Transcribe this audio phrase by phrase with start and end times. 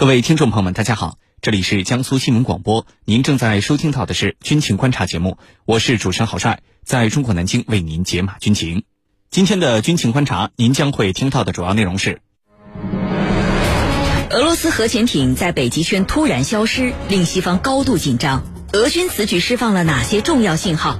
[0.00, 5.36] 各位听众朋友们，大家好，这里是江苏新闻广播，您正在收听到的是军情观察节目，
[5.66, 8.84] 我是主持人郝帅，在中国南京为您解码军情。
[9.30, 12.22] 今天的军情观察，您将会听到的主要内容是：
[14.30, 18.42] 俄罗斯核潜艇在北极圈突然消失，令西方高度紧张。
[18.72, 20.98] 俄军此举释放了哪些重要信号？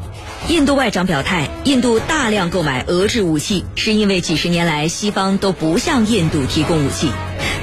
[0.51, 7.11] 印度外长表态，印度大量购买俄制武器，是因为几十年来西方都不向印度提供武器。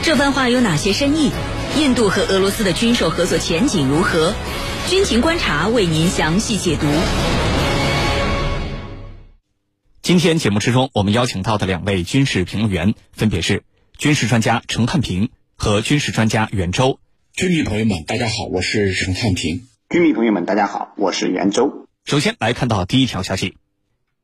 [0.07, 1.33] 这番话有哪些深意？
[1.77, 4.33] 印度和俄罗斯的军售合作前景如何？
[4.87, 6.87] 军情观察为您详细解读。
[10.01, 13.63] 今天节目之中，我们邀请到的两位军事评论员分别是
[13.97, 17.01] 军事专家陈汉平和军事专家袁周。
[17.33, 19.67] 军迷朋友们，大家好，我是陈汉平。
[19.89, 21.85] 军迷朋友们，大家好，我是袁周。
[22.05, 23.57] 首先来看到第一条消息。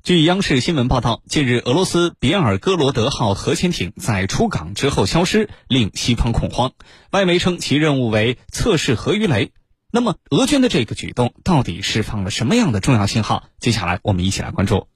[0.03, 6.73] 据央视新闻报道，近日俄罗斯别尔哥罗德号核潜艇在出港之后消失，令西方恐慌。
[7.11, 9.53] 外媒称其任务为测试核鱼雷。
[9.91, 13.45] 那么，俄军的这个举动到底释放了什么样的重要信号？
[13.61, 14.89] 接下来我们一起来关注。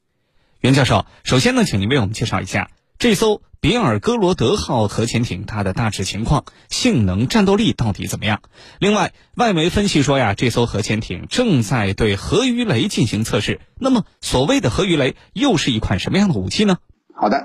[0.60, 2.70] 袁教授，首先呢，请您为我们介绍一下
[3.00, 8.42] 这艘别尔哥罗德号核潜艇它的大致情况、性能、战斗力到底怎么样？
[8.80, 13.62] 另外，外媒分析说呀，这艘核潜艇正在对核鱼雷进行测试。
[13.80, 16.78] 那么，所谓的核鱼雷又是一款什么样的武器呢？
[17.14, 17.38] 好的，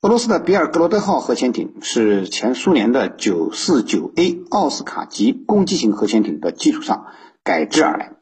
[0.00, 7.04] 俄罗斯的别尔哥罗德号核潜艇是前苏联的 949A 奥斯卡级攻击型核潜艇的基础上
[7.42, 8.12] 改制而来，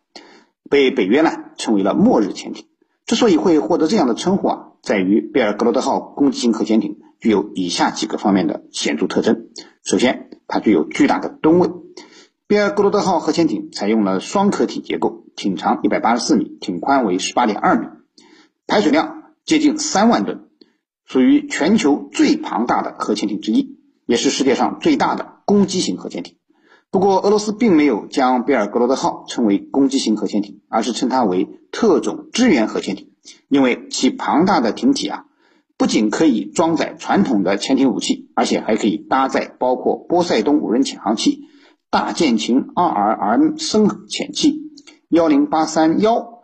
[0.68, 2.66] 被北约呢称为了“末日潜艇”。
[3.12, 9.48] 之所以会获得这样的称呼啊，在于贝尔格罗德号攻击型核潜艇具有以下几个方面的显著特征。
[9.84, 11.68] 首先，它具有巨大的吨位。
[12.46, 17.86] 贝尔格罗德号核潜艇采用了双壳体结构，艇长一百八十四米，艇宽为十八点二米，
[18.66, 20.48] 排水量接近三万吨，
[21.04, 26.36] 属于全球最庞大的核潜艇之一，也是世界上最大的攻击型核潜艇。
[26.92, 33.12] 不过，俄罗斯并没有将贝尔格罗德号称为攻击型核潜艇，而是称它为特种支援核潜艇，
[33.48, 35.24] 因为其庞大的艇体啊，
[35.78, 41.44] 不仅可以装载传统的潜艇武器，而且还可以搭载包括波塞冬无人潜航器、
[41.88, 44.60] 大舰禽 RRM 深潜器、
[45.08, 46.42] 幺零八三幺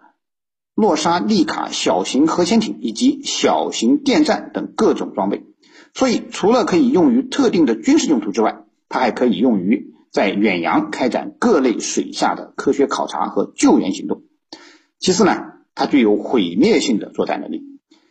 [0.75, 5.45] 洛沙利卡小型核潜艇以及小型电站等各种装备。
[5.93, 9.93] 所以，除了可以用于特定的军事用途之外，它还可以用于。
[10.11, 14.23] 在远洋开展各类水下的科学考察和救援行动。
[14.99, 17.63] 其次呢，它具有毁灭性的作战能力。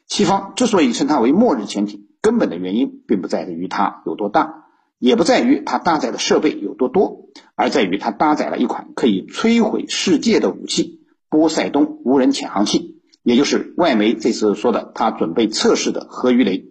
[0.07, 4.66] 西方之所以称它为末日潜艇，根本的原因并不在于它有多大，
[5.00, 16.69] 也不在于它搭载的设备有多多，而在于它搭载了一款可以摧毁世界的武器——波塞冬无人潜航器，也就是外媒这次说的它准备测试的核鱼雷。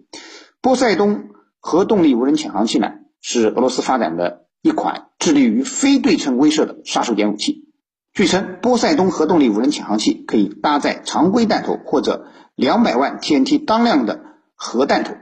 [0.61, 1.25] 波塞冬
[1.59, 4.46] 核动力无人潜航器呢，是俄罗斯发展的。
[4.61, 7.65] 一款致力于非对称威慑的杀手锏武器。
[8.13, 12.25] 据称，波塞冬核动力无人潜航器可以搭载常规弹头或者
[12.55, 14.21] 两百万 TNT 当量的
[14.55, 15.13] 核弹头，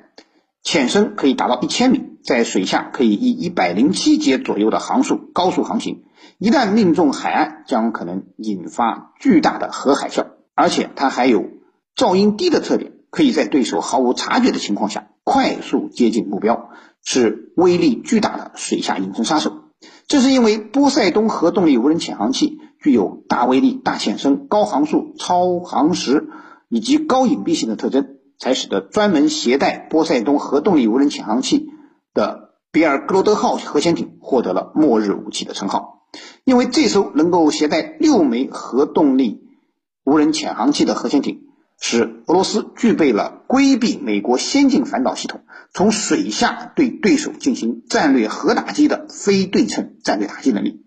[0.63, 6.03] 潜深可以达到一千米，在水下可以以一百零七节左右的航速高速航行。
[6.38, 10.28] 一旦命中海岸，将可能引发巨大的核海啸。
[10.53, 11.50] 而且它还有
[11.97, 16.69] 噪音低的特点，可以在对手毫无察觉的情况下快速接近目标。
[17.06, 19.62] 是威力巨大的水下隐身杀手。
[20.08, 26.28] 正是因为波塞冬核动力无人潜航器具有大威力、大潜深、高航速、超航时
[26.68, 31.70] 以及高隐蔽性的特征，才使得专门携带波塞冬核动力无人潜航器
[32.14, 36.08] 的比尔格罗德号核潜艇获得了“末日武器”的称号。
[36.44, 39.42] 因为这艘能够携带六枚核动力
[40.04, 41.45] 无人潜航器的核潜艇。
[41.80, 45.41] 使俄罗斯具备了规避美国先进反导系统，
[45.74, 50.85] 从水下对对手进行战略核打击的非对称战略打击能力。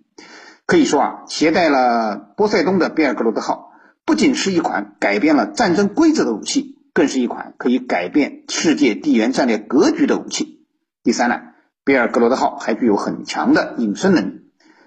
[0.66, 3.70] 可以说啊，携带了波塞冬的贝尔格罗德号，
[4.04, 10.64] 不仅是一款改变了战争规则的武器，更是一款可以改变世界地缘战略格局的武器。
[11.04, 11.40] 第三呢，
[11.84, 14.40] 贝尔格罗德号还具有很强的隐身能力。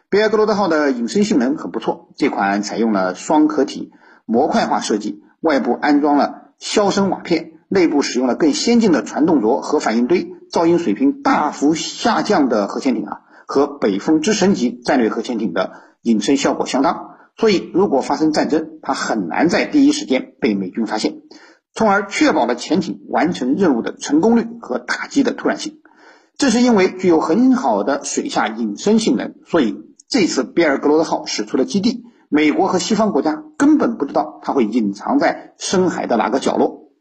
[0.09, 3.91] 贝尔格罗德号的隐身性能很不错，这款采用了双壳体
[4.25, 5.23] 模块化设计。
[5.41, 15.73] 外部安装了消声瓦片，内部使用了更先进的传动轴和反应堆，噪音水平大幅下降的核潜艇啊，和北风之神级战略核潜艇的
[16.03, 17.15] 隐身效果相当。
[17.38, 21.15] 所以，如果发生战争，它很难在第一时间被美军发现，
[21.73, 25.79] 从而确保了潜艇完成任务的成功率和打击的突然性。
[26.38, 29.75] 正是因为具有很好的水下隐身性能，所以
[30.07, 32.03] 这次比尔格罗德号驶出了基地。
[32.33, 36.93] 美国和西方国家根本不知道它会隐藏在深海的哪个角落，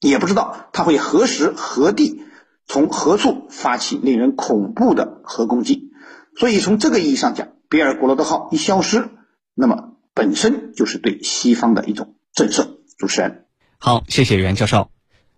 [0.00, 2.22] 也不知道它会何时何地
[2.66, 5.90] 从何处发起令人恐怖的核攻击。
[6.38, 9.10] 所以从这个意义上讲，比尔古罗德号一消失，
[9.54, 12.78] 那么本身就是对西方的一种震慑。
[12.96, 13.44] 主持人，
[13.76, 14.88] 好，谢谢袁教授。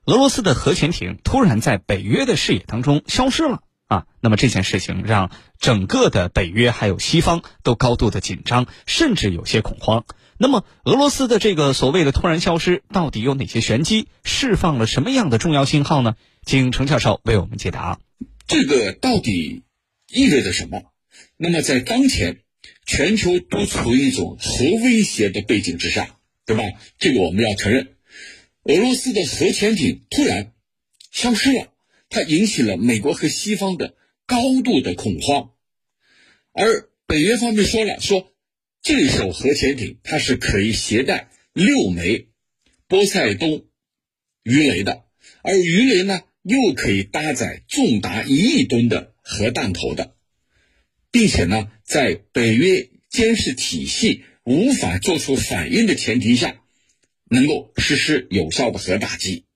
[0.05, 10.05] 俄罗斯的核潜艇突然在北约的视野当中消失了啊，那么这件事情让整个的北约还有西方都高度的紧张，甚至有些恐慌。
[10.37, 14.09] 那么俄罗斯的这个所谓的突然消失，到底有哪些玄机？
[14.25, 16.17] 释放了什么样的重要信号呢？
[16.45, 18.01] 请程教授为我们解答。
[18.47, 19.63] 这个到底
[20.09, 20.83] 意味着什么？
[21.37, 22.41] 那么在当前
[22.87, 26.65] 全球都处于一种核威胁的背景之下，对吧？
[26.99, 27.95] 这个我们要承认。
[28.65, 30.53] 俄罗斯的核潜艇突然
[31.11, 31.69] 消失了，
[32.15, 35.51] 它引起了美国和西方的高度的恐慌，
[36.53, 38.33] 而北约方面说了，说
[38.83, 42.29] 这艘核潜艇它是可以携带六枚
[42.87, 43.67] 波塞冬
[44.45, 45.03] 鱼雷的，
[45.43, 50.15] 而鱼雷呢又可以搭载重达一亿吨的核弹头的，
[51.11, 56.61] 并且呢在北约监视体系无法做出反应的前提下。
[57.31, 59.47] 能够实施有效的核打击，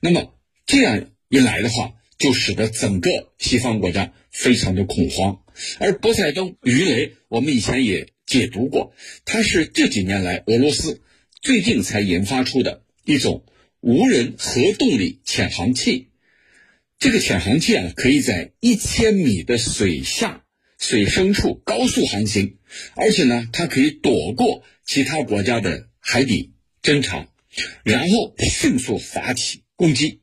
[0.00, 0.34] 那么
[0.66, 5.42] 这样一来的话，就使得整个西方国家非常的恐慌。
[5.78, 8.94] 而波塞冬鱼雷，我们以前也解读过，
[9.24, 11.02] 它是这几年来俄罗斯
[11.40, 13.44] 最近才研发出的一种
[13.80, 16.08] 无人核动力潜航器。
[16.98, 20.44] 这个潜航器啊，可以在一千米的水下、
[20.78, 22.56] 水深处高速航行，
[22.94, 26.52] 而且呢，它可以躲过其他国家的海底。
[26.82, 27.26] 侦察，
[27.82, 30.20] 然后迅速发起攻击。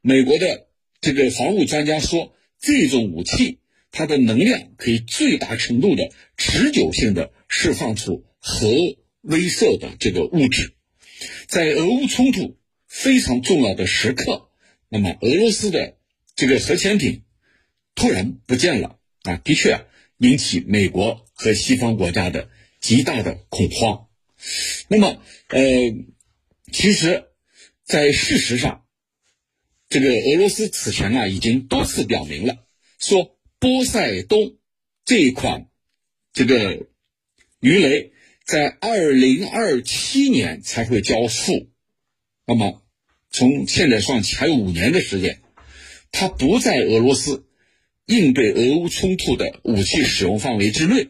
[0.00, 0.68] 美国的
[1.00, 3.58] 这个防务专家说，这种武器
[3.90, 8.68] 它的能量可以最大程度的持久性的释放出核
[9.22, 10.74] 威慑的这个物质。
[11.48, 12.56] 在俄乌冲突
[12.86, 14.50] 非常重要的时刻，
[14.88, 15.96] 那么俄罗斯的
[16.36, 17.22] 这个核潜艇
[17.94, 19.84] 突然不见了啊，的确
[20.18, 22.48] 引起美国和西方国家的
[22.80, 24.06] 极大的恐慌。
[24.86, 25.60] 那么，呃，
[26.72, 27.24] 其实，
[27.84, 28.84] 在事实上，
[29.88, 32.56] 这个俄罗斯此前啊已经多次表明了，
[32.98, 34.56] 说波塞冬
[35.04, 35.68] 这一款
[36.32, 36.86] 这个
[37.60, 38.12] 鱼雷
[38.44, 41.70] 在二零二七年才会交付。
[42.46, 42.82] 那么，
[43.30, 45.40] 从现在算起还有五年的时间，
[46.12, 47.46] 它不在俄罗斯
[48.06, 51.08] 应对俄乌冲突的武器使用范围之内。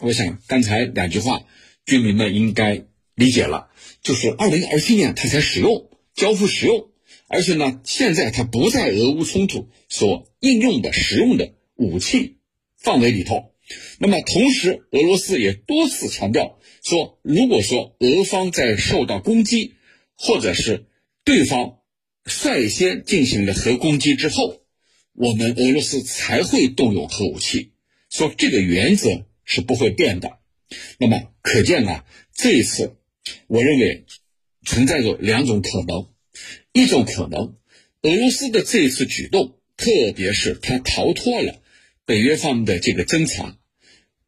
[0.00, 1.42] 我想刚才两句话。
[1.86, 2.84] 居民们应该
[3.14, 3.68] 理解了，
[4.00, 6.90] 就是二零二七年它才使用交付使用，
[7.32, 12.38] 而且呢，现在它不在俄乌冲突所应用的使用的武器
[12.76, 13.54] 范围里头。
[14.00, 19.74] 那么同时，俄罗斯也多次强调说，如果说俄方在受到攻击，
[20.16, 20.86] 或者是
[21.22, 21.78] 对方
[22.24, 24.62] 率先进行了核攻击之后，
[25.12, 27.70] 我们俄罗斯才会动用核武器。
[28.10, 30.40] 说这个原则是不会变的。
[30.98, 32.04] 那么可见呢，
[32.34, 32.96] 这一次，
[33.46, 34.04] 我认为
[34.66, 36.08] 存在着两种可能，
[36.72, 37.56] 一种可能，
[38.02, 41.62] 俄罗斯的这次举动，特别是他逃脱了
[42.04, 43.58] 北约方面的这个侦查，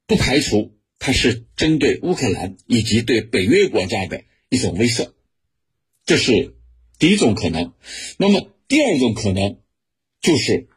[0.06, 5.12] 不排除他是针对乌克兰以及对北约国家的一种威慑，
[6.04, 6.54] 这是
[6.98, 7.72] 第一种可能。
[8.18, 9.58] 那么第二种可能，
[10.20, 10.68] 就是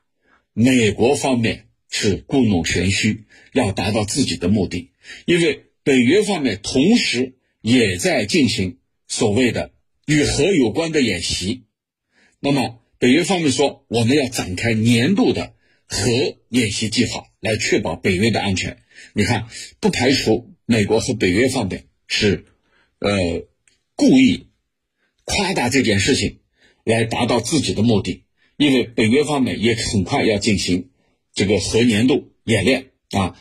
[0.54, 4.92] 美国方面是故弄玄虚，要达到自己的目的。
[5.26, 9.72] 因为北约方面同时也在进行所谓的
[10.08, 11.65] 与核有关的演习，
[12.40, 15.54] 那么北约方面说我们要展开年度的
[15.88, 16.08] 核
[16.50, 18.78] 演习计划，来确保北约的安全。
[19.14, 19.48] 你看，
[19.80, 22.46] 不排除美国和北约方面是
[23.00, 23.46] 呃
[23.96, 24.48] 故意
[25.24, 26.40] 夸大这件事情，
[26.84, 28.24] 来达到自己的目的。
[28.58, 30.90] 因为北约方面也很快要进行
[31.34, 33.38] 这个核年度演练啊。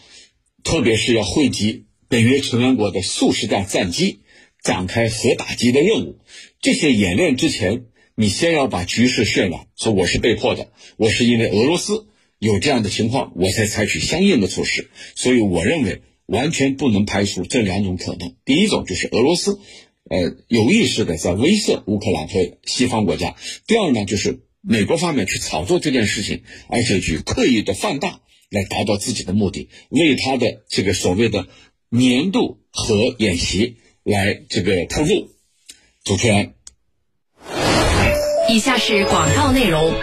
[0.64, 4.20] 特别是要汇集北约成员国的数十架战机，
[4.62, 6.18] 展开核打击的任务。
[6.60, 7.84] 这些演练之前，
[8.14, 12.06] 你先要把局势渲染，说我是被迫的，我是因为俄罗斯
[12.38, 14.90] 有这样的情况，我才采取相应的措施。
[15.14, 18.34] 所以，我认为完全不能排除这两种可能。
[18.44, 19.58] 第一种就是俄罗斯，
[20.08, 28.20] 呃，有意识的在威慑乌克兰和西方国家；第二呢，就是美国方面去炒作这件事情，而且去刻意的放大。
[28.50, 31.48] 来达到自己的目的，为他的这个所谓的
[31.88, 35.30] 年度核演习来这个铺路。
[36.04, 36.53] 主持人，
[38.48, 39.94] 以下是广告内容。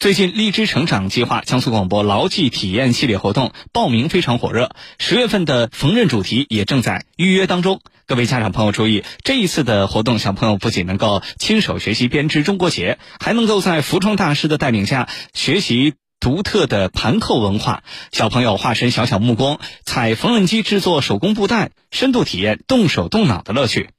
[0.00, 7.80] 最近荔枝成长计划江苏广播牢记体验系列活动报名非常火热，十月份的缝纫主题也正在预约当中。
[8.06, 17.82] 各位家长朋友注意，这一次的活动，小朋友不仅能够亲手学习编织中国结，还能够在服装大师的带领下学习独特的盘扣文化。
[18.10, 23.90] 小朋友化身小小木工，踩缝纫机制作手工布袋，深度体验动手动脑的乐趣。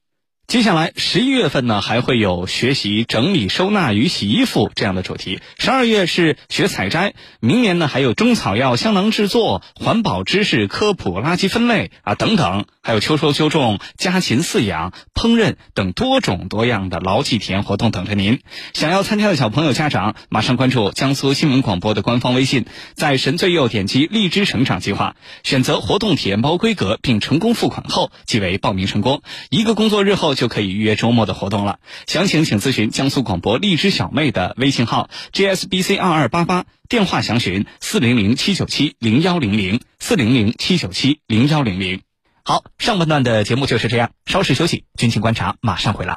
[0.48, 5.40] 接下来十一月份呢，还会有学习整理收纳与洗衣服这样的主题。
[5.58, 18.40] 十二月是学采摘，明年呢还有中草药香囊制作、环保知识科普、垃圾分类啊等等，还有秋收秋种、家禽饲养、烹饪等多种多样的劳技体验活动等着您。
[18.74, 29.24] 想要参加的小朋友家长，马上关注江苏新闻广播的官方微信，在神最右点击荔枝成长计划，选择活动体验包规格，并成功付款后，即为报名成功。
[29.50, 30.35] 一个工作日后。
[30.36, 31.80] 就可以预约周末的活动了。
[32.06, 42.02] 详情请咨询江苏广播荔枝小妹的微信号 jsbc 二二八八，电话详询四零零七九七零幺零零四零零七九七零幺零零。
[42.44, 46.14] 好，上半段的节目就是这样，稍事休息，军情观察马上回来。